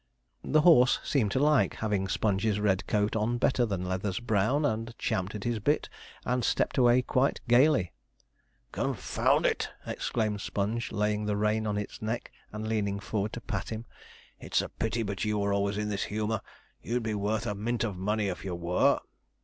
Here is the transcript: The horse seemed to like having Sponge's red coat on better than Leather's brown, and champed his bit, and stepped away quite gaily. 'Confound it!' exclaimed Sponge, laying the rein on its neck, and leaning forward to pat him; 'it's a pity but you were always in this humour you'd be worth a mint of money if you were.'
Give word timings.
The 0.43 0.61
horse 0.61 0.99
seemed 1.03 1.29
to 1.33 1.39
like 1.39 1.75
having 1.75 2.07
Sponge's 2.07 2.59
red 2.59 2.87
coat 2.87 3.15
on 3.15 3.37
better 3.37 3.67
than 3.67 3.85
Leather's 3.87 4.19
brown, 4.19 4.65
and 4.65 4.97
champed 4.97 5.43
his 5.43 5.59
bit, 5.59 5.89
and 6.25 6.43
stepped 6.43 6.79
away 6.79 7.03
quite 7.03 7.39
gaily. 7.47 7.91
'Confound 8.71 9.45
it!' 9.45 9.69
exclaimed 9.85 10.41
Sponge, 10.41 10.91
laying 10.91 11.25
the 11.27 11.37
rein 11.37 11.67
on 11.67 11.77
its 11.77 12.01
neck, 12.01 12.31
and 12.51 12.67
leaning 12.67 12.99
forward 12.99 13.33
to 13.33 13.41
pat 13.41 13.69
him; 13.69 13.85
'it's 14.39 14.63
a 14.63 14.69
pity 14.69 15.03
but 15.03 15.23
you 15.23 15.37
were 15.37 15.53
always 15.53 15.77
in 15.77 15.89
this 15.89 16.05
humour 16.05 16.41
you'd 16.81 17.03
be 17.03 17.13
worth 17.13 17.45
a 17.45 17.53
mint 17.53 17.83
of 17.83 17.95
money 17.95 18.27
if 18.27 18.43
you 18.43 18.55
were.' 18.55 18.99